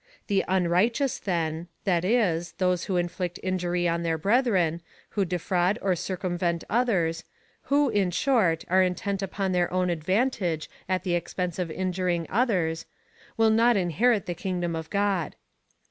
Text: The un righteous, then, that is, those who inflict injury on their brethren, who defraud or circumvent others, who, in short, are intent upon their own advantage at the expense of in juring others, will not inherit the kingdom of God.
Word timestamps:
The 0.25 0.43
un 0.45 0.67
righteous, 0.67 1.19
then, 1.19 1.67
that 1.83 2.03
is, 2.03 2.53
those 2.53 2.85
who 2.85 2.97
inflict 2.97 3.39
injury 3.43 3.87
on 3.87 4.01
their 4.01 4.17
brethren, 4.17 4.81
who 5.09 5.25
defraud 5.25 5.77
or 5.79 5.95
circumvent 5.95 6.63
others, 6.71 7.23
who, 7.65 7.89
in 7.89 8.09
short, 8.09 8.65
are 8.67 8.81
intent 8.81 9.21
upon 9.21 9.51
their 9.51 9.71
own 9.71 9.91
advantage 9.91 10.71
at 10.89 11.03
the 11.03 11.13
expense 11.13 11.59
of 11.59 11.69
in 11.69 11.91
juring 11.91 12.25
others, 12.31 12.87
will 13.37 13.51
not 13.51 13.77
inherit 13.77 14.25
the 14.25 14.33
kingdom 14.33 14.75
of 14.75 14.89
God. 14.89 15.35